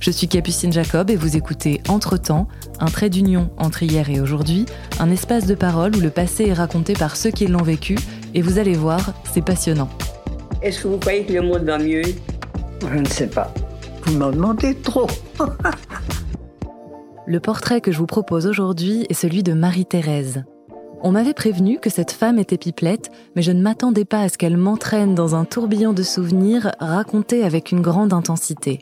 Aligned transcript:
Je 0.00 0.10
suis 0.10 0.28
Capucine 0.28 0.72
Jacob 0.72 1.10
et 1.10 1.16
vous 1.16 1.36
écoutez 1.36 1.82
Entre-temps, 1.86 2.48
un 2.80 2.86
trait 2.86 3.10
d'union 3.10 3.50
entre 3.58 3.82
hier 3.82 4.08
et 4.08 4.18
aujourd'hui, 4.18 4.64
un 4.98 5.10
espace 5.10 5.44
de 5.44 5.54
parole 5.54 5.94
où 5.94 6.00
le 6.00 6.08
passé 6.08 6.46
est 6.46 6.54
raconté 6.54 6.94
par 6.94 7.16
ceux 7.16 7.30
qui 7.30 7.46
l'ont 7.46 7.62
vécu, 7.62 7.98
et 8.32 8.40
vous 8.40 8.58
allez 8.58 8.72
voir, 8.72 9.12
c'est 9.30 9.44
passionnant. 9.44 9.90
Est-ce 10.62 10.82
que 10.82 10.88
vous 10.88 10.96
croyez 10.96 11.26
que 11.26 11.34
le 11.34 11.42
monde 11.42 11.64
va 11.64 11.76
mieux? 11.78 12.00
Je 12.80 12.98
ne 12.98 13.04
sais 13.04 13.26
pas. 13.26 13.52
Vous 14.04 14.16
m'en 14.16 14.30
demandez 14.30 14.74
trop. 14.74 15.06
Le 17.26 17.38
portrait 17.38 17.82
que 17.82 17.92
je 17.92 17.98
vous 17.98 18.06
propose 18.06 18.46
aujourd'hui 18.46 19.04
est 19.10 19.14
celui 19.14 19.42
de 19.42 19.52
Marie-Thérèse. 19.52 20.44
On 21.02 21.12
m'avait 21.12 21.34
prévenu 21.34 21.78
que 21.78 21.90
cette 21.90 22.12
femme 22.12 22.38
était 22.38 22.56
pipelette, 22.56 23.10
mais 23.36 23.42
je 23.42 23.52
ne 23.52 23.60
m'attendais 23.60 24.06
pas 24.06 24.22
à 24.22 24.30
ce 24.30 24.38
qu'elle 24.38 24.56
m'entraîne 24.56 25.14
dans 25.14 25.34
un 25.34 25.44
tourbillon 25.44 25.92
de 25.92 26.02
souvenirs 26.02 26.72
racontés 26.80 27.44
avec 27.44 27.70
une 27.70 27.82
grande 27.82 28.14
intensité. 28.14 28.80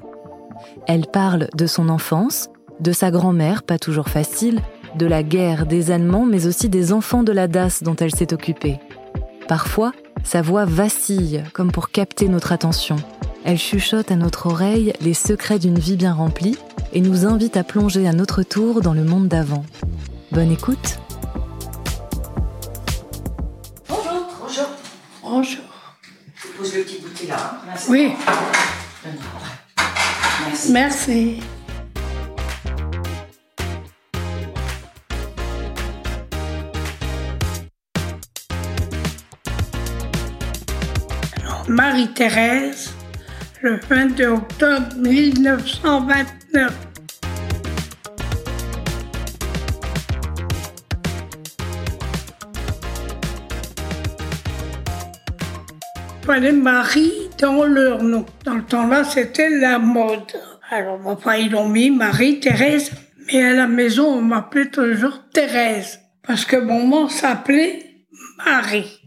Elle 0.87 1.07
parle 1.07 1.49
de 1.57 1.67
son 1.67 1.89
enfance, 1.89 2.49
de 2.81 2.93
sa 2.93 3.11
grand-mère, 3.11 3.63
pas 3.63 3.79
toujours 3.79 4.09
facile, 4.09 4.61
de 4.97 5.07
la 5.07 5.23
guerre, 5.23 5.67
des 5.67 5.91
Allemands, 5.91 6.25
mais 6.27 6.47
aussi 6.47 6.69
des 6.69 6.93
enfants 6.93 7.23
de 7.23 7.33
la 7.33 7.49
DAS 7.49 7.83
dont 7.83 7.97
elle 7.97 8.15
s'est 8.15 8.33
occupée. 8.33 8.79
Parfois, 9.49 9.93
sa 10.25 10.43
voix 10.43 10.65
vacille, 10.65 11.43
comme 11.53 11.73
pour 11.73 11.91
capter 11.91 12.29
notre 12.29 12.53
attention. 12.53 12.97
Elle 13.45 13.59
chuchote 13.59 14.11
à 14.11 14.17
notre 14.17 14.47
oreille 14.47 14.93
les 15.01 15.15
secrets 15.15 15.59
d'une 15.59 15.79
vie 15.79 15.97
bien 15.97 16.13
remplie 16.13 16.59
et 16.93 17.01
nous 17.01 17.25
invite 17.27 17.57
à 17.57 17.65
plonger 17.65 18.07
à 18.09 18.13
notre 18.13 18.43
tour 18.43 18.81
dans 18.81 18.95
le 18.95 19.05
monde 19.05 19.29
d'avant. 19.29 19.65
Bonne 20.33 20.51
écoute 20.51 20.99
Bonjour. 23.89 24.67
Bonjour. 25.23 25.65
Je 26.37 26.49
pose 26.59 26.75
le 26.75 26.83
petit 26.83 27.01
goûter 27.01 27.27
là. 27.29 27.37
hein. 27.39 27.59
Merci. 27.67 27.91
Oui, 27.91 28.13
Merci. 30.67 30.73
merci. 30.73 31.41
Marie-Thérèse, 41.69 42.93
le 43.63 43.79
22 43.89 44.27
octobre 44.27 44.95
1929. 44.97 46.73
fallait 56.29 56.53
Marie 56.53 57.28
dans 57.39 57.65
leur 57.65 58.03
nom. 58.03 58.27
Dans 58.45 58.55
le 58.55 58.65
temps-là, 58.65 59.05
c'était 59.05 59.49
la 59.49 59.79
mode. 59.79 60.33
Alors, 60.71 61.01
enfin, 61.07 61.37
ils 61.37 61.51
l'ont 61.51 61.69
mis 61.69 61.91
Marie-Thérèse, 61.91 62.93
mais 63.27 63.43
à 63.43 63.55
la 63.55 63.67
maison, 63.67 64.07
on 64.07 64.23
m'appelait 64.23 64.71
toujours 64.71 65.23
Thérèse, 65.33 66.01
parce 66.27 66.45
que 66.45 66.57
maman 66.57 67.09
s'appelait 67.09 67.85
Marie. 68.45 69.01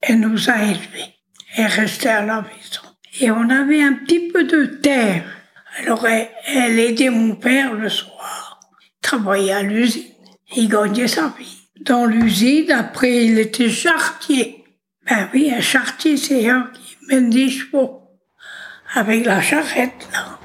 Elle 0.00 0.20
nous 0.20 0.50
a 0.50 0.62
élevés. 0.62 1.14
Elle 1.56 1.66
restait 1.66 2.08
à 2.08 2.24
la 2.24 2.42
maison. 2.42 2.82
Et 3.20 3.30
on 3.30 3.48
avait 3.48 3.82
un 3.82 3.94
petit 3.94 4.28
peu 4.28 4.44
de 4.44 4.64
terre. 4.64 5.24
Alors, 5.78 6.06
elle, 6.06 6.28
elle 6.46 6.78
aidait 6.78 7.10
mon 7.10 7.36
père 7.36 7.74
le 7.74 7.88
soir. 7.88 8.60
Il 8.82 9.00
travaillait 9.00 9.52
à 9.52 9.62
l'usine. 9.62 10.02
Il 10.56 10.68
gagnait 10.68 11.08
sa 11.08 11.32
vie. 11.38 11.68
Dans 11.80 12.06
l'usine, 12.06 12.70
après, 12.72 13.24
il 13.26 13.38
était 13.38 13.68
charretier. 13.68 14.64
Ben 15.06 15.28
oui, 15.34 15.52
un 15.54 15.60
charretier, 15.60 16.16
c'est 16.16 16.48
un 16.48 16.70
qui 16.72 16.83
mène 17.08 17.30
des. 17.30 17.50
Avec 18.94 19.26
la 19.26 19.40
charrette, 19.40 20.08
là. 20.12 20.38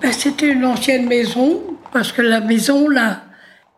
Ben, 0.00 0.12
c'était 0.12 0.48
une 0.48 0.64
ancienne 0.64 1.06
maison, 1.06 1.62
parce 1.92 2.10
que 2.10 2.22
la 2.22 2.40
maison, 2.40 2.88
là, 2.88 3.22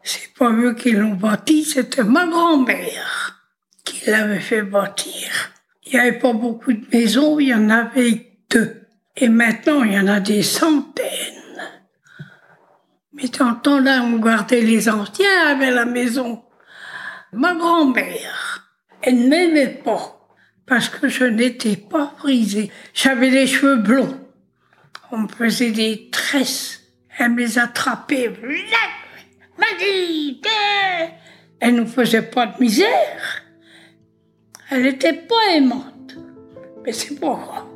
c'est 0.02 0.32
pas 0.32 0.50
eux 0.50 0.74
qui 0.74 0.92
l'ont 0.92 1.14
bâtie, 1.14 1.64
c'était 1.64 2.02
ma 2.02 2.26
grand-mère 2.26 3.42
qui 3.84 4.10
l'avait 4.10 4.40
fait 4.40 4.62
bâtir. 4.62 5.52
Il 5.84 5.92
n'y 5.92 5.98
avait 5.98 6.18
pas 6.18 6.32
beaucoup 6.32 6.72
de 6.72 6.86
maisons, 6.90 7.38
il 7.38 7.48
y 7.48 7.54
en 7.54 7.68
avait 7.68 8.32
deux. 8.48 8.86
Et 9.16 9.28
maintenant, 9.28 9.82
il 9.82 9.92
y 9.92 9.98
en 9.98 10.08
a 10.08 10.20
des 10.20 10.42
centaines. 10.42 11.43
Mais 13.14 13.28
dans 13.28 13.50
le 13.50 13.60
temps-là, 13.60 14.02
on 14.02 14.18
gardait 14.18 14.60
les 14.60 14.88
anciens 14.88 15.46
avec 15.48 15.70
la 15.70 15.84
maison. 15.84 16.44
Ma 17.32 17.54
grand-mère, 17.54 18.68
elle 19.02 19.24
ne 19.24 19.28
m'aimait 19.28 19.82
pas 19.84 20.28
parce 20.66 20.88
que 20.88 21.08
je 21.08 21.24
n'étais 21.24 21.76
pas 21.76 22.12
frisée. 22.18 22.70
J'avais 22.92 23.30
les 23.30 23.46
cheveux 23.46 23.76
blonds. 23.76 24.20
On 25.12 25.18
me 25.18 25.28
faisait 25.28 25.70
des 25.70 26.10
tresses. 26.10 26.80
Elle 27.18 27.32
me 27.32 27.38
les 27.38 27.58
attrapait. 27.58 28.32
Elle 31.60 31.74
nous 31.74 31.86
faisait 31.86 32.22
pas 32.22 32.46
de 32.46 32.60
misère. 32.60 33.42
Elle 34.70 34.86
était 34.86 35.12
pas 35.12 35.54
aimante. 35.54 36.16
Mais 36.84 36.92
c'est 36.92 37.18
pas 37.20 37.66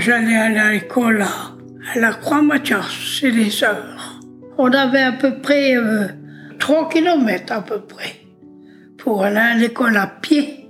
j'allais 0.00 0.36
à 0.36 0.72
l'école 0.72 1.22
à, 1.22 1.54
à 1.94 1.98
la 1.98 2.12
Croix-Mathias, 2.12 2.90
chez 2.90 3.30
les 3.30 3.50
sœurs. 3.50 4.20
On 4.58 4.72
avait 4.72 5.02
à 5.02 5.12
peu 5.12 5.40
près 5.40 5.76
euh, 5.76 6.08
3 6.58 6.88
kilomètres 6.88 7.52
à 7.52 7.62
peu 7.62 7.80
près 7.80 8.16
pour 8.98 9.24
aller 9.24 9.36
à 9.36 9.54
l'école 9.54 9.96
à 9.96 10.06
pied. 10.06 10.68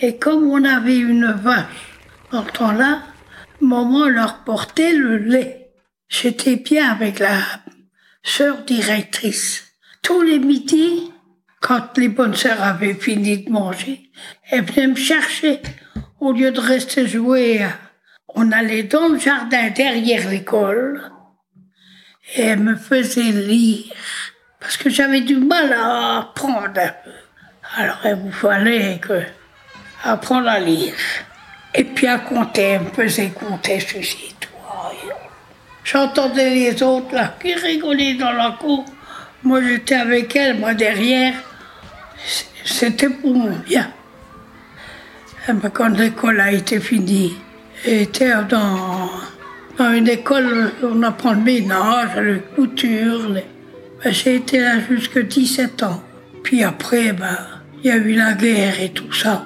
Et 0.00 0.16
comme 0.16 0.48
on 0.48 0.64
avait 0.64 0.98
une 0.98 1.30
vache 1.32 1.98
dans 2.32 2.44
ce 2.44 2.52
temps-là, 2.52 3.02
maman 3.60 4.08
leur 4.08 4.44
portait 4.44 4.92
le 4.92 5.18
lait. 5.18 5.70
J'étais 6.08 6.56
bien 6.56 6.90
avec 6.90 7.18
la 7.18 7.38
sœur 8.22 8.64
directrice. 8.64 9.64
Tous 10.02 10.22
les 10.22 10.38
midis, 10.38 11.12
quand 11.60 11.96
les 11.98 12.08
bonnes 12.08 12.34
sœurs 12.34 12.62
avaient 12.62 12.94
fini 12.94 13.44
de 13.44 13.50
manger, 13.50 14.10
elles 14.50 14.64
venaient 14.64 14.88
me 14.88 14.96
chercher. 14.96 15.60
Au 16.20 16.32
lieu 16.32 16.50
de 16.50 16.60
rester 16.60 17.06
jouer, 17.06 17.64
on 18.34 18.52
allait 18.52 18.84
dans 18.84 19.08
le 19.08 19.18
jardin 19.18 19.70
derrière 19.70 20.28
l'école 20.28 21.02
et 22.34 22.42
elles 22.42 22.60
me 22.60 22.76
faisaient 22.76 23.32
lire. 23.32 23.92
Parce 24.60 24.76
que 24.76 24.90
j'avais 24.90 25.22
du 25.22 25.36
mal 25.36 25.72
à 25.72 26.18
apprendre 26.18 26.78
un 26.78 26.88
peu. 26.88 27.10
Alors 27.76 28.00
il 28.04 28.14
vous 28.14 28.32
fallait 28.32 28.98
que 28.98 29.22
apprendre 30.04 30.48
à 30.48 30.58
lire. 30.58 30.94
Et 31.74 31.84
puis 31.84 32.06
à 32.06 32.18
compter, 32.18 32.62
elle 32.62 32.82
me 32.82 32.90
faisait 32.90 33.30
compter 33.30 33.80
ceci, 33.80 34.34
toi. 34.40 34.92
J'entendais 35.84 36.50
les 36.50 36.82
autres 36.82 37.38
qui 37.40 37.54
rigolaient 37.54 38.14
dans 38.14 38.32
la 38.32 38.56
cour. 38.60 38.84
Moi 39.42 39.62
j'étais 39.62 39.94
avec 39.94 40.34
elle, 40.36 40.58
moi 40.58 40.74
derrière. 40.74 41.34
C'était 42.64 43.08
pour 43.08 43.34
mon 43.34 43.56
bien. 43.56 43.90
Quand 45.72 45.88
l'école 45.88 46.40
a 46.40 46.52
été 46.52 46.78
finie, 46.80 47.34
j'étais 47.84 48.30
dans, 48.48 49.10
dans 49.78 49.92
une 49.92 50.08
école 50.08 50.72
on 50.82 51.02
apprend 51.02 51.32
le 51.32 51.40
ménage, 51.40 52.10
la 52.16 52.38
couture. 52.54 53.28
les- 53.30 53.44
ben, 54.02 54.12
J'ai 54.12 54.36
été 54.36 54.60
là 54.60 54.74
jusqu'à 54.88 55.22
17 55.22 55.82
ans. 55.82 56.02
Puis 56.42 56.62
après, 56.64 57.12
ben, 57.12 57.36
il 57.82 57.88
y 57.88 57.90
a 57.90 57.96
eu 57.96 58.14
la 58.14 58.32
guerre 58.34 58.80
et 58.80 58.90
tout 58.90 59.12
ça. 59.12 59.44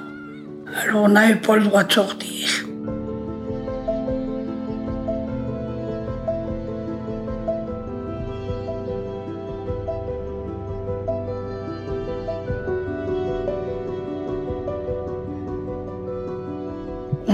Alors 0.82 1.04
on 1.04 1.08
n'avait 1.08 1.36
pas 1.36 1.56
le 1.56 1.64
droit 1.64 1.84
de 1.84 1.92
sortir. 1.92 2.48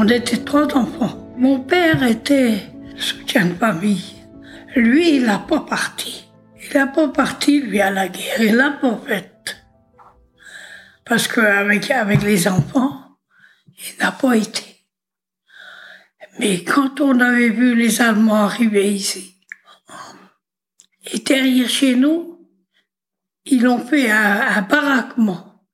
On 0.02 0.08
était 0.08 0.38
trois 0.38 0.74
enfants. 0.78 1.34
Mon 1.36 1.60
père 1.60 2.02
était 2.02 2.62
soutien 2.96 3.44
de 3.44 3.52
famille. 3.52 4.14
Lui, 4.74 5.16
il 5.16 5.24
n'a 5.24 5.38
pas 5.38 5.60
parti. 5.60 6.24
Il 6.62 6.74
n'a 6.74 6.86
pas 6.86 7.08
parti, 7.08 7.60
lui, 7.60 7.82
à 7.82 7.90
la 7.90 8.08
guerre. 8.08 8.40
Il 8.40 8.56
l'a 8.56 8.70
pas 8.70 8.98
faite. 9.06 9.56
Parce 11.04 11.28
qu'avec 11.28 11.90
avec 11.90 12.22
les 12.22 12.48
enfants, 12.48 13.18
il 13.76 14.02
n'a 14.02 14.10
pas 14.10 14.38
été. 14.38 14.86
Mais 16.38 16.64
quand 16.64 17.02
on 17.02 17.20
avait 17.20 17.50
vu 17.50 17.74
les 17.74 18.00
Allemands 18.00 18.44
arriver 18.44 18.94
ici, 18.94 19.36
et 21.12 21.18
derrière 21.18 21.68
chez 21.68 21.94
nous, 21.94 22.48
ils 23.44 23.68
ont 23.68 23.84
fait 23.84 24.10
un, 24.10 24.62
baraquement. 24.62 25.66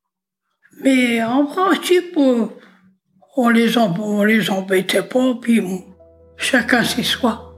Mais 0.80 1.22
en 1.22 1.46
principe, 1.46 2.18
on 3.36 3.50
les, 3.50 3.76
on 3.78 4.24
les 4.24 4.50
embêtait 4.50 5.02
pas, 5.02 5.34
puis 5.40 5.62
chacun 6.36 6.82
ses 6.82 7.02
soi. 7.02 7.54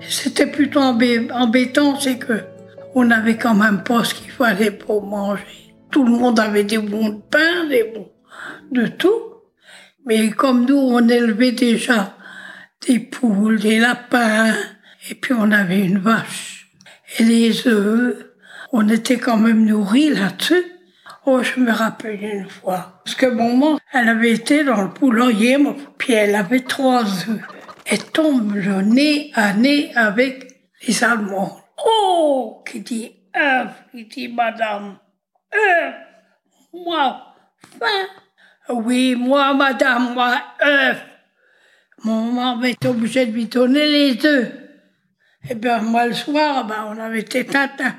C'était 0.00 0.46
plutôt 0.46 0.80
embêtant, 0.80 1.98
c'est 1.98 2.18
que 2.18 2.44
on 2.94 3.04
n'avait 3.04 3.36
quand 3.36 3.54
même 3.54 3.82
pas 3.82 4.04
ce 4.04 4.14
qu'il 4.14 4.30
fallait 4.30 4.70
pour 4.70 5.04
manger. 5.04 5.42
Tout 5.90 6.04
le 6.04 6.12
monde 6.12 6.38
avait 6.38 6.64
des 6.64 6.78
bons 6.78 7.08
de 7.08 7.20
pain, 7.30 7.66
des 7.68 7.84
bons 7.84 8.12
de 8.70 8.86
tout. 8.86 9.22
Mais 10.06 10.30
comme 10.30 10.66
nous, 10.66 10.76
on 10.76 11.08
élevait 11.08 11.52
déjà 11.52 12.16
des 12.86 12.98
poules, 13.00 13.58
des 13.58 13.78
lapins, 13.78 14.52
et 15.10 15.14
puis 15.14 15.32
on 15.36 15.50
avait 15.50 15.80
une 15.80 15.98
vache. 15.98 16.70
Et 17.18 17.24
les 17.24 17.66
œufs, 17.66 18.33
on 18.76 18.88
était 18.88 19.18
quand 19.18 19.36
même 19.36 19.64
nourris 19.64 20.10
là-dessus. 20.10 20.64
Oh, 21.26 21.44
je 21.44 21.60
me 21.60 21.70
rappelle 21.70 22.20
une 22.20 22.48
fois. 22.48 23.00
Parce 23.04 23.14
que 23.14 23.26
maman, 23.26 23.78
elle 23.92 24.08
avait 24.08 24.32
été 24.32 24.64
dans 24.64 24.82
le 24.82 24.90
poulailler, 24.90 25.58
puis 25.96 26.12
elle 26.12 26.34
avait 26.34 26.64
trois 26.64 27.04
œufs. 27.04 27.40
Elle 27.86 28.04
tombe 28.10 28.52
le 28.56 28.82
nez 28.82 29.30
à 29.34 29.52
nez 29.52 29.92
avec 29.94 30.48
les 30.86 31.04
Allemands. 31.04 31.56
Oh, 31.86 32.64
qui 32.68 32.80
dit 32.80 33.12
œuf, 33.36 33.70
qui 33.92 34.06
dit 34.06 34.28
madame, 34.28 34.98
œuf, 35.54 35.94
moi, 36.72 37.32
faim. 37.78 38.08
Oui, 38.70 39.14
moi, 39.14 39.54
madame, 39.54 40.14
moi, 40.14 40.42
œuf. 40.60 41.00
Mon 42.02 42.32
maman 42.32 42.64
était 42.64 42.88
obligée 42.88 43.26
de 43.26 43.32
lui 43.32 43.46
donner 43.46 43.86
les 43.86 44.26
œufs. 44.26 44.52
Et 45.44 45.48
eh 45.50 45.54
bien, 45.54 45.78
moi, 45.78 46.06
le 46.06 46.14
soir, 46.14 46.66
ben, 46.66 46.86
on 46.88 46.98
avait 46.98 47.20
été 47.20 47.46
tatin. 47.46 47.94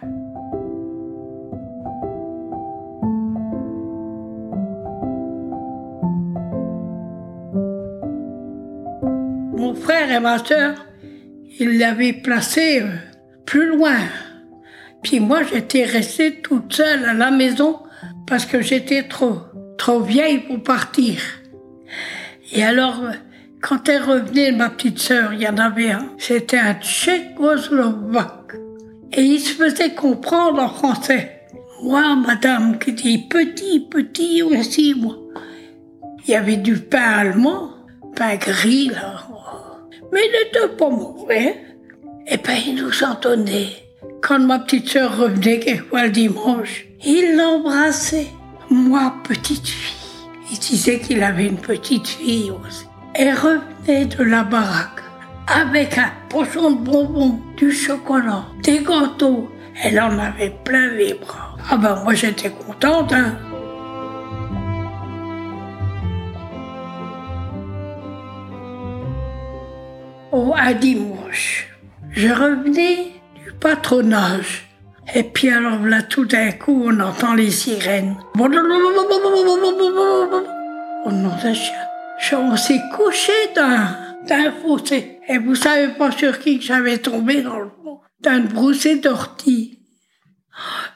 Mon 9.56 9.74
frère 9.74 10.12
et 10.12 10.20
ma 10.20 10.44
soeur, 10.44 10.86
ils 11.60 11.78
l'avaient 11.78 12.14
placé 12.14 12.82
euh, 12.82 12.88
plus 13.46 13.68
loin. 13.68 13.98
Puis 15.02 15.20
moi, 15.20 15.44
j'étais 15.44 15.86
restée 15.86 16.42
toute 16.42 16.74
seule 16.74 17.06
à 17.06 17.14
la 17.14 17.32
maison 17.32 17.80
parce 18.28 18.46
que 18.46 18.62
j'étais 18.62 19.04
trop, 19.04 19.38
trop 19.78 20.02
vieille 20.02 20.40
pour 20.40 20.62
partir. 20.62 21.22
Et 22.52 22.64
alors, 22.64 23.02
quand 23.62 23.88
elle 23.88 24.04
revenait, 24.04 24.52
ma 24.52 24.70
petite 24.70 25.00
sœur, 25.00 25.34
il 25.34 25.42
y 25.42 25.48
en 25.48 25.58
avait 25.58 25.92
un, 25.92 26.10
c'était 26.18 26.58
un 26.58 26.74
tchécoslovaque. 26.76 28.56
Et 29.14 29.22
il 29.22 29.40
se 29.40 29.54
faisait 29.54 29.94
comprendre 29.94 30.62
en 30.62 30.70
français. 30.70 31.44
Moi, 31.82 32.16
madame, 32.16 32.78
qui 32.78 32.94
dit 32.94 33.28
petit, 33.30 33.80
petit 33.80 34.44
aussi, 34.44 34.94
moi. 34.96 35.16
Il 36.28 36.32
y 36.32 36.36
avait 36.36 36.58
du 36.58 36.78
pain 36.78 37.20
allemand, 37.20 37.75
gris, 38.40 38.90
là. 38.90 39.28
Mais 40.12 40.22
il 40.26 40.32
n'était 40.32 40.76
pas 40.76 40.90
mauvais. 40.90 41.62
Et 42.28 42.38
ben, 42.38 42.58
il 42.66 42.76
nous 42.76 43.04
entendait. 43.04 43.70
Quand 44.22 44.40
ma 44.40 44.60
petite 44.60 44.90
sœur 44.90 45.18
revenait 45.18 45.60
quelquefois 45.60 46.06
le 46.06 46.10
dimanche, 46.10 46.86
il 47.06 47.36
l'embrassait. 47.36 48.28
Moi, 48.70 49.14
petite 49.28 49.68
fille. 49.68 49.96
Il 50.52 50.60
disait 50.60 51.00
qu'il 51.00 51.22
avait 51.24 51.48
une 51.48 51.58
petite 51.58 52.08
fille 52.08 52.52
aussi. 52.52 52.86
Elle 53.14 53.36
revenait 53.36 54.06
de 54.06 54.24
la 54.24 54.44
baraque 54.44 55.02
avec 55.48 55.98
un 55.98 56.12
pochon 56.30 56.72
de 56.72 56.84
bonbons, 56.84 57.40
du 57.58 57.72
chocolat, 57.72 58.46
des 58.64 58.80
gâteaux. 58.80 59.50
Elle 59.84 60.00
en 60.00 60.18
avait 60.18 60.56
plein 60.64 60.90
les 60.92 61.14
bras. 61.14 61.56
Ah 61.70 61.78
ben 61.78 62.02
moi 62.04 62.14
j'étais 62.14 62.50
contente, 62.50 63.14
hein. 63.14 63.38
Un 70.56 70.74
dimanche, 70.74 71.68
je 72.12 72.28
revenais 72.30 73.12
du 73.44 73.52
patronage. 73.60 74.68
Et 75.14 75.24
puis 75.24 75.50
alors 75.50 75.86
là, 75.86 76.02
tout 76.02 76.26
d'un 76.26 76.52
coup, 76.52 76.84
on 76.86 77.00
entend 77.00 77.36
les 77.36 77.52
sirènes. 77.52 78.18
On 82.34 82.58
s'est 82.58 82.82
couché 82.96 83.34
d'un 83.54 84.52
fossé. 84.62 85.20
Et 85.28 85.38
vous 85.38 85.56
savez 85.56 85.90
pas 85.90 86.12
sur 86.12 86.40
qui 86.40 86.60
j'avais 86.62 86.98
tombé 86.98 87.42
dans 87.42 87.60
le 87.60 87.70
fond. 87.70 88.00
D'un 88.20 88.40
broussé 88.42 88.96
d'ortie. 88.96 89.80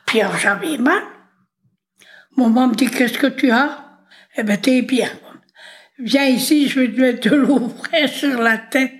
Puis 0.05 0.21
j'avais 0.41 0.77
mal. 0.77 1.03
Mon 2.35 2.49
maman 2.49 2.69
me 2.69 2.75
dit, 2.75 2.89
qu'est-ce 2.89 3.17
que 3.17 3.27
tu 3.27 3.51
as? 3.51 3.85
Eh 4.37 4.43
ben, 4.43 4.57
t'es 4.57 4.81
bien. 4.81 5.09
Viens 5.99 6.25
ici, 6.25 6.69
je 6.69 6.79
vais 6.79 6.91
te 6.91 7.01
mettre 7.01 7.29
de 7.29 7.35
l'eau 7.35 7.69
fraîche 7.83 8.19
sur 8.19 8.41
la 8.41 8.57
tête. 8.57 8.93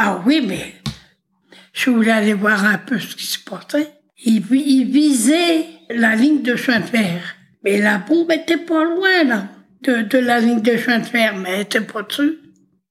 Ah 0.00 0.22
oui, 0.24 0.44
mais 0.46 0.74
je 1.72 1.90
voulais 1.90 2.12
aller 2.12 2.32
voir 2.32 2.64
un 2.64 2.78
peu 2.78 3.00
ce 3.00 3.16
qui 3.16 3.26
se 3.26 3.40
passait. 3.40 3.90
Il, 4.24 4.42
visait 4.42 5.66
la 5.90 6.14
ligne 6.14 6.42
de 6.42 6.54
chemin 6.54 6.78
de 6.78 6.84
fer. 6.84 7.34
Mais 7.64 7.80
la 7.80 7.98
bombe 7.98 8.30
était 8.30 8.58
pas 8.58 8.84
loin, 8.84 9.24
là, 9.24 9.48
de, 9.82 10.18
la 10.18 10.38
ligne 10.38 10.62
de 10.62 10.76
chemin 10.76 11.00
de 11.00 11.04
fer, 11.04 11.34
mais 11.36 11.50
elle 11.50 11.60
était 11.62 11.80
pas 11.80 12.02
dessus. 12.02 12.38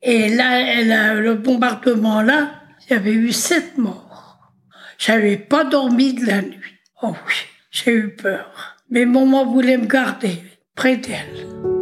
Et 0.02 0.36
là, 0.36 1.14
le 1.14 1.36
bombardement, 1.36 2.22
là, 2.22 2.52
il 2.82 2.94
y 2.94 2.98
avait 2.98 3.14
eu 3.14 3.32
sept 3.32 3.78
morts. 3.78 4.52
J'avais 4.98 5.38
pas 5.38 5.64
dormi 5.64 6.14
de 6.14 6.26
la 6.26 6.42
nuit. 6.42 6.76
Oh 7.04 7.16
oui, 7.26 7.36
j'ai 7.72 7.94
eu 7.94 8.16
peur. 8.18 8.76
Mais 8.90 9.06
maman 9.06 9.46
voulait 9.46 9.78
me 9.78 9.88
garder 9.88 10.44
près 10.76 10.98
d'elle. 10.98 11.77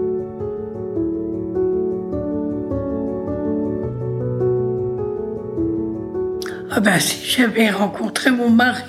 Ah 6.78 6.82
ben 6.82 7.00
si 7.00 7.26
j'avais 7.26 7.70
rencontré 7.70 8.32
mon 8.32 8.50
mari, 8.50 8.84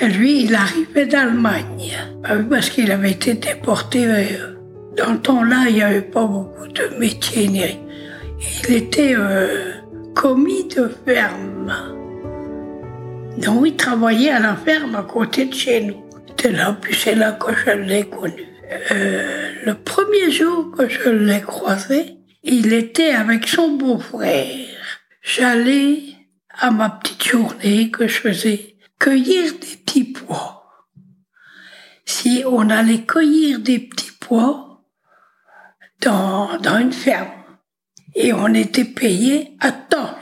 lui, 0.00 0.44
il 0.44 0.54
arrivait 0.54 1.04
d'Allemagne. 1.04 1.92
Ah 2.24 2.36
parce 2.48 2.70
qu'il 2.70 2.90
avait 2.90 3.10
été 3.10 3.34
déporté. 3.34 4.06
Euh, 4.06 4.56
dans 4.96 5.12
le 5.12 5.18
temps-là, 5.18 5.66
il 5.68 5.74
n'y 5.74 5.82
avait 5.82 6.00
pas 6.00 6.24
beaucoup 6.24 6.66
de 6.68 6.98
métiers. 6.98 7.78
Il 8.66 8.74
était 8.74 9.14
euh, 9.14 9.72
commis 10.14 10.68
de 10.68 10.90
ferme. 11.04 11.70
Donc 13.36 13.66
il 13.66 13.76
travaillait 13.76 14.30
à 14.30 14.40
la 14.40 14.56
ferme 14.56 14.94
à 14.94 15.02
côté 15.02 15.44
de 15.44 15.52
chez 15.52 15.82
nous. 15.82 16.02
C'était 16.28 16.52
là, 16.52 16.78
puis 16.80 16.94
c'est 16.94 17.14
là 17.14 17.32
que 17.32 17.52
je 17.52 17.72
l'ai 17.72 18.04
connu. 18.04 18.46
Euh, 18.90 19.52
le 19.66 19.74
premier 19.74 20.30
jour 20.30 20.72
que 20.74 20.88
je 20.88 21.10
l'ai 21.10 21.42
croisé, 21.42 22.16
il 22.42 22.72
était 22.72 23.10
avec 23.10 23.46
son 23.46 23.76
beau-frère. 23.76 24.46
J'allais 25.20 26.17
à 26.58 26.70
ma 26.70 26.90
petite 26.90 27.24
journée 27.24 27.90
que 27.90 28.08
je 28.08 28.20
faisais 28.20 28.76
cueillir 28.98 29.52
des 29.52 29.76
petits 29.76 30.04
pois. 30.04 30.64
Si 32.04 32.42
on 32.46 32.68
allait 32.68 33.04
cueillir 33.04 33.60
des 33.60 33.78
petits 33.78 34.12
pois 34.20 34.82
dans, 36.00 36.58
dans 36.58 36.78
une 36.78 36.92
ferme 36.92 37.30
et 38.14 38.32
on 38.32 38.52
était 38.54 38.84
payé 38.84 39.56
à 39.60 39.70
temps. 39.70 40.14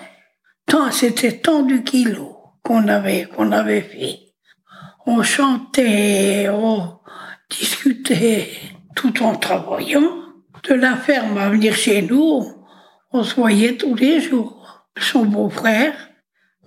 Tant, 0.67 0.91
c'était 0.91 1.39
tant 1.39 1.63
du 1.63 1.83
kilo 1.85 2.37
qu'on 2.63 2.89
avait, 2.89 3.25
qu'on 3.25 3.53
avait 3.53 3.83
fait. 3.83 4.19
On 5.07 5.23
chantait, 5.23 6.49
on 6.51 6.99
discutait 7.49 8.51
tout 8.95 9.23
en 9.23 9.37
travaillant. 9.37 10.23
De 10.65 10.75
la 10.75 10.97
ferme 10.97 11.39
à 11.39 11.49
venir 11.49 11.75
chez 11.75 12.03
nous, 12.03 12.45
on 13.13 13.23
se 13.23 13.37
voyait 13.37 13.77
tous 13.77 13.95
les 13.95 14.21
jours. 14.21 14.87
Son 14.99 15.25
beau-frère, 15.25 15.95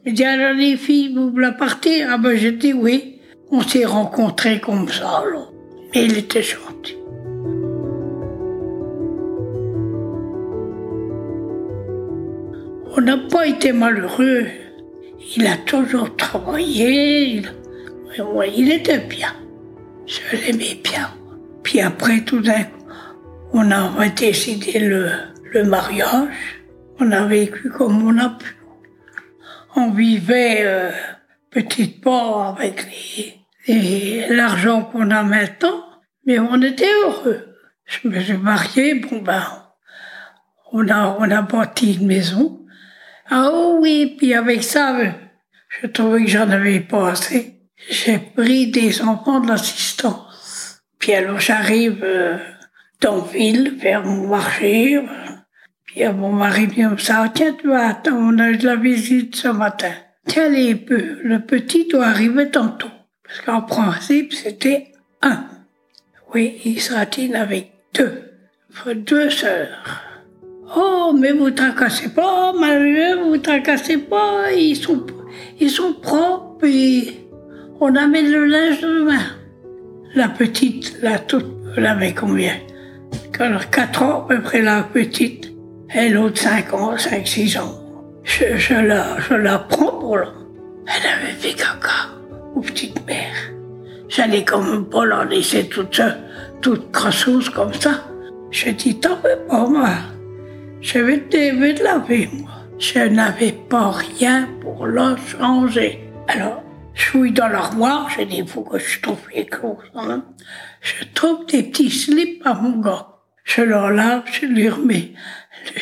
il 0.05 0.13
dit 0.13 0.23
alors 0.23 0.53
les 0.53 0.77
filles, 0.77 1.13
vous 1.13 1.31
voulez 1.31 1.51
partir 1.57 2.07
Ah 2.11 2.17
ben 2.17 2.35
j'ai 2.35 2.53
dit 2.53 2.73
oui. 2.73 3.19
On 3.51 3.61
s'est 3.61 3.85
rencontrés 3.85 4.59
comme 4.59 4.87
ça, 4.87 5.23
là. 5.31 5.41
Mais 5.93 6.05
il 6.05 6.17
était 6.17 6.43
gentil. 6.43 6.95
On 12.95 13.01
n'a 13.01 13.17
pas 13.17 13.47
été 13.47 13.71
malheureux. 13.71 14.45
Il 15.35 15.47
a 15.47 15.57
toujours 15.57 16.15
travaillé. 16.15 17.41
Il, 18.55 18.71
était 18.71 18.99
bien. 18.99 19.33
Je 20.05 20.37
l'aimais 20.37 20.79
bien. 20.83 21.09
Puis 21.63 21.81
après, 21.81 22.21
tout 22.21 22.41
d'un 22.41 22.63
coup, 22.63 22.85
on 23.53 23.71
a 23.71 24.09
décidé 24.09 24.79
le, 24.79 25.09
le 25.53 25.63
mariage. 25.63 26.61
On 26.99 27.11
a 27.11 27.25
vécu 27.25 27.69
comme 27.69 28.05
on 28.05 28.17
a 28.17 28.29
pu 28.29 28.58
on 29.75 29.91
vivait 29.91 30.59
euh, 30.61 30.91
petit 31.49 31.87
pas 31.87 32.55
avec 32.57 32.85
l'argent 34.29 34.83
qu'on 34.83 35.11
a 35.11 35.23
maintenant, 35.23 35.83
mais 36.25 36.39
on 36.39 36.61
était 36.61 36.91
heureux. 37.03 37.55
Je 37.85 38.07
me 38.07 38.19
suis 38.19 38.37
marié, 38.37 38.95
bon 38.95 39.19
ben, 39.19 39.43
on 40.71 40.87
a, 40.89 41.17
on 41.19 41.29
a 41.29 41.41
bâti 41.41 41.95
une 41.95 42.07
maison. 42.07 42.65
Ah 43.29 43.51
oui, 43.79 44.15
puis 44.17 44.33
avec 44.33 44.63
ça, 44.63 44.97
je 45.69 45.87
trouvais 45.87 46.23
que 46.23 46.29
j'en 46.29 46.49
avais 46.49 46.79
pas 46.79 47.11
assez. 47.11 47.59
J'ai 47.89 48.19
pris 48.19 48.67
des 48.67 49.01
enfants 49.01 49.39
de 49.39 49.47
l'assistance. 49.47 50.81
Puis 50.99 51.13
alors 51.13 51.39
j'arrive 51.39 52.03
euh, 52.03 52.37
dans 53.01 53.21
ville, 53.21 53.77
vers 53.79 54.03
mon 54.03 54.27
marché. 54.27 54.97
Euh, 54.97 55.03
puis 55.89 56.07
mon 56.07 56.31
mari 56.31 56.67
vient 56.67 56.91
me 56.91 56.95
dire, 56.95 57.31
tiens, 57.33 57.55
tu 57.59 57.67
vas 57.67 57.87
attendre, 57.87 58.19
on 58.21 58.37
a 58.37 58.51
eu 58.51 58.57
de 58.57 58.65
la 58.67 58.75
visite 58.75 59.35
ce 59.35 59.47
matin. 59.47 59.91
Tiens, 60.27 60.49
les, 60.49 60.73
le 61.23 61.39
petit 61.39 61.87
doit 61.87 62.05
arriver 62.05 62.51
tantôt. 62.51 62.91
Parce 63.23 63.41
qu'en 63.41 63.61
principe, 63.61 64.33
c'était 64.33 64.91
un. 65.23 65.45
Oui, 66.33 66.61
Israël 66.63 67.35
avec 67.35 67.71
deux. 67.95 68.21
Deux 68.85 69.31
sœurs. 69.31 70.03
Oh, 70.75 71.15
mais 71.17 71.31
vous 71.31 71.49
tracassez 71.49 72.09
pas, 72.09 72.53
malheureux, 72.53 73.23
vous 73.23 73.37
tracassez 73.37 73.97
pas, 73.97 74.51
ils 74.55 74.75
sont, 74.75 75.03
ils 75.59 75.71
sont 75.71 75.93
propres 75.93 76.67
et 76.67 77.19
on 77.79 77.95
amène 77.95 78.31
le 78.31 78.45
linge 78.45 78.81
demain. 78.81 79.25
La 80.13 80.29
petite, 80.29 81.01
la 81.01 81.17
toute, 81.17 81.47
elle 81.75 81.87
avait 81.87 82.13
combien? 82.13 82.53
A 83.39 83.65
4 83.65 84.03
ans 84.03 84.25
à 84.25 84.27
peu 84.27 84.41
près 84.41 84.61
la 84.61 84.83
petite, 84.83 85.48
et 85.93 86.09
l'autre 86.09 86.39
5 86.39 86.73
ans, 86.73 86.97
5, 86.97 87.27
6 87.27 87.57
ans. 87.57 87.75
Je, 88.23 88.57
je, 88.57 88.73
la, 88.73 89.19
je 89.19 89.33
la 89.33 89.59
prends 89.59 89.99
pour 89.99 90.17
là. 90.17 90.31
Elle 90.85 91.09
avait 91.09 91.33
fait 91.33 91.53
caca 91.53 92.09
aux 92.55 92.61
petites 92.61 93.05
mères. 93.07 93.51
J'allais 94.07 94.43
quand 94.43 94.61
même 94.61 94.85
pas 94.85 95.05
la 95.05 95.25
laisser 95.25 95.67
toute 95.67 96.01
toute 96.61 96.91
crasseuse 96.91 97.49
comme 97.49 97.73
ça. 97.73 98.03
Je 98.51 98.71
dis, 98.71 98.99
t'en 98.99 99.15
veux 99.15 99.39
pas, 99.47 99.67
moi. 99.67 99.89
Je 100.81 100.99
vais 100.99 101.19
te 101.19 101.83
laver, 101.83 102.29
moi. 102.33 102.49
Je 102.77 102.99
n'avais 102.99 103.51
pas 103.51 103.91
rien 103.91 104.47
pour 104.61 104.87
la 104.87 105.15
changer. 105.17 105.99
Alors, 106.27 106.63
je 106.93 107.03
suis 107.03 107.31
dans 107.31 107.47
l'armoire, 107.47 108.09
je 108.09 108.23
dis, 108.23 108.37
il 108.37 108.47
faut 108.47 108.61
que 108.61 108.79
je 108.79 108.99
trouve 109.01 109.19
les 109.33 109.47
choses. 109.49 109.91
Hein. 109.95 110.23
Je 110.81 111.05
trouve 111.13 111.45
des 111.45 111.63
petits 111.63 111.91
slips 111.91 112.45
à 112.45 112.53
mon 112.55 112.79
gars. 112.79 113.07
Je 113.43 113.61
leur 113.61 113.91
lave, 113.91 114.23
je 114.31 114.45
lui 114.45 114.69
remets 114.69 115.13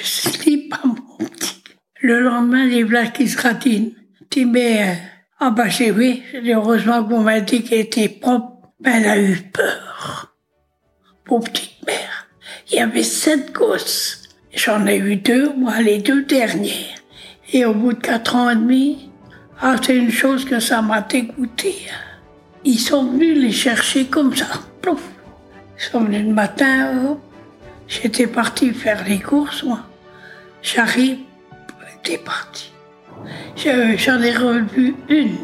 slip 0.02 0.74
à 0.74 0.88
mon 0.88 0.96
petit. 0.96 1.64
Le 2.02 2.20
lendemain, 2.20 2.66
les 2.66 2.84
blagues 2.84 3.12
qui 3.12 3.28
se 3.28 3.42
ratinent. 3.42 3.92
Tu 4.30 4.46
mets, 4.46 4.90
euh, 4.90 4.94
ah 5.40 5.50
bah 5.50 5.70
c'est 5.70 5.92
oui, 5.92 6.24
heureusement 6.46 7.04
qu'on 7.04 7.22
m'a 7.22 7.40
dit 7.40 7.64
qu'elle 7.64 7.80
était 7.80 8.10
propre. 8.10 8.72
Ben, 8.80 9.02
elle 9.02 9.10
a 9.10 9.20
eu 9.20 9.36
peur. 9.54 10.36
Pour 11.24 11.44
petite 11.44 11.86
mère. 11.86 12.28
Il 12.70 12.76
y 12.76 12.80
avait 12.80 13.04
sept 13.04 13.54
gosses. 13.54 14.24
J'en 14.54 14.86
ai 14.88 14.98
eu 14.98 15.16
deux, 15.16 15.54
moi, 15.54 15.82
les 15.82 16.00
deux 16.00 16.24
derniers. 16.24 16.88
Et 17.54 17.66
au 17.66 17.74
bout 17.74 17.94
de 17.94 18.00
quatre 18.00 18.36
ans 18.36 18.50
et 18.50 18.56
demi, 18.56 19.10
ah, 19.62 19.76
c'est 19.82 19.96
une 19.96 20.12
chose 20.12 20.46
que 20.46 20.60
ça 20.60 20.82
m'a 20.82 21.02
dégoûté. 21.02 21.76
Ils 22.64 22.80
sont 22.80 23.06
venus 23.06 23.38
les 23.40 23.52
chercher 23.52 24.06
comme 24.06 24.36
ça. 24.36 24.48
Ils 24.86 25.84
sont 25.84 26.02
venus 26.02 26.26
le 26.26 26.34
matin, 26.34 27.18
J'étais 27.88 28.28
parti 28.28 28.72
faire 28.74 29.04
les 29.08 29.20
courses, 29.20 29.64
moi. 29.64 29.80
J'arrive, 30.62 31.20
j'étais 32.04 32.18
parti. 32.18 32.72
J'en 33.56 34.22
ai 34.22 34.36
revu 34.36 34.96
une. 35.10 35.38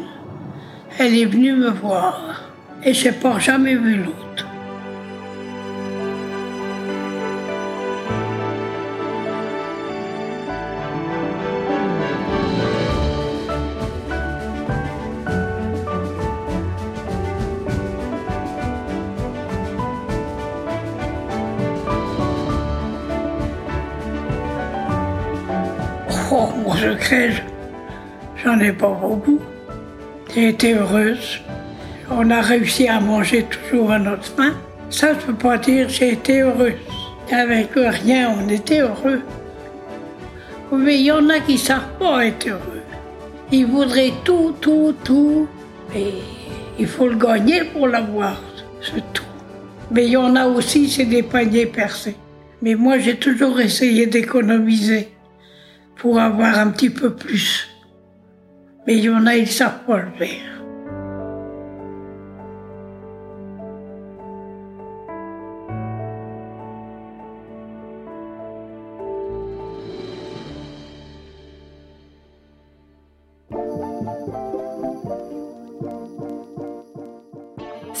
Elle 0.98 1.18
est 1.18 1.24
venue 1.24 1.54
me 1.54 1.70
voir. 1.70 2.42
Et 2.84 2.92
je 2.92 3.06
n'ai 3.06 3.12
pas 3.12 3.38
jamais 3.38 3.74
vu 3.74 3.96
l'autre. 3.96 4.23
Mon 26.34 26.74
secret, 26.74 27.30
j'en 28.42 28.58
ai 28.58 28.72
pas 28.72 28.90
beaucoup. 28.90 29.38
J'ai 30.34 30.48
été 30.48 30.74
heureuse. 30.74 31.38
On 32.10 32.28
a 32.28 32.40
réussi 32.40 32.88
à 32.88 32.98
manger 32.98 33.44
toujours 33.44 33.92
à 33.92 34.00
notre 34.00 34.24
faim. 34.24 34.52
Ça, 34.90 35.14
je 35.14 35.26
peux 35.26 35.34
pas 35.34 35.58
dire 35.58 35.88
j'ai 35.88 36.14
été 36.14 36.40
heureuse. 36.40 36.72
Avec 37.30 37.70
rien, 37.76 38.34
on 38.36 38.48
était 38.48 38.80
heureux. 38.80 39.22
Mais 40.72 40.98
il 40.98 41.04
y 41.04 41.12
en 41.12 41.28
a 41.28 41.38
qui 41.38 41.56
savent 41.56 41.96
pas 42.00 42.26
être 42.26 42.48
heureux. 42.48 42.82
Ils 43.52 43.66
voudraient 43.66 44.14
tout, 44.24 44.56
tout, 44.60 44.92
tout. 45.04 45.46
Et 45.94 46.14
il 46.80 46.88
faut 46.88 47.06
le 47.06 47.16
gagner 47.16 47.62
pour 47.62 47.86
l'avoir, 47.86 48.42
c'est 48.82 49.04
tout. 49.12 49.22
Mais 49.92 50.06
il 50.06 50.12
y 50.14 50.16
en 50.16 50.34
a 50.34 50.48
aussi, 50.48 50.90
c'est 50.90 51.04
des 51.04 51.22
paniers 51.22 51.66
percés. 51.66 52.16
Mais 52.60 52.74
moi, 52.74 52.98
j'ai 52.98 53.18
toujours 53.18 53.60
essayé 53.60 54.06
d'économiser 54.06 55.13
pour 55.96 56.18
avoir 56.18 56.58
un 56.58 56.70
petit 56.70 56.90
peu 56.90 57.14
plus. 57.14 57.68
Mais 58.86 58.96
il 58.96 59.04
y 59.04 59.10
en 59.10 59.26
a, 59.26 59.36
ils 59.36 59.42
ne 59.42 59.48
savent 59.48 59.84
pas 59.86 59.98
le 59.98 60.10
faire. 60.12 60.54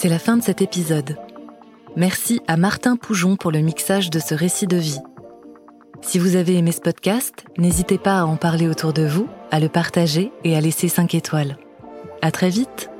C'est 0.04 0.10
la 0.10 0.18
fin 0.18 0.36
de 0.36 0.42
cet 0.42 0.60
épisode. 0.60 1.16
Merci 1.96 2.42
à 2.46 2.58
Martin 2.58 2.96
Poujon 2.96 3.36
pour 3.36 3.50
le 3.50 3.60
mixage 3.60 4.10
de 4.10 4.18
ce 4.18 4.34
récit 4.34 4.66
de 4.66 4.76
vie. 4.76 5.00
Si 6.06 6.18
vous 6.18 6.36
avez 6.36 6.56
aimé 6.56 6.70
ce 6.70 6.82
podcast, 6.82 7.46
n'hésitez 7.56 7.96
pas 7.96 8.20
à 8.20 8.24
en 8.24 8.36
parler 8.36 8.68
autour 8.68 8.92
de 8.92 9.06
vous, 9.06 9.26
à 9.50 9.58
le 9.58 9.70
partager 9.70 10.32
et 10.44 10.54
à 10.54 10.60
laisser 10.60 10.88
5 10.88 11.14
étoiles. 11.14 11.56
À 12.20 12.30
très 12.30 12.50
vite! 12.50 12.90